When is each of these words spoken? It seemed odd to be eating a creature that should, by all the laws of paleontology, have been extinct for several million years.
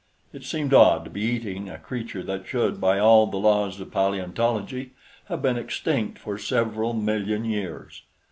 It 0.33 0.43
seemed 0.43 0.73
odd 0.73 1.03
to 1.05 1.11
be 1.11 1.21
eating 1.21 1.69
a 1.69 1.77
creature 1.77 2.23
that 2.23 2.47
should, 2.47 2.81
by 2.81 2.97
all 2.97 3.27
the 3.27 3.37
laws 3.37 3.79
of 3.79 3.91
paleontology, 3.91 4.93
have 5.27 5.43
been 5.43 5.57
extinct 5.59 6.17
for 6.17 6.39
several 6.39 6.93
million 6.93 7.45
years. 7.45 8.01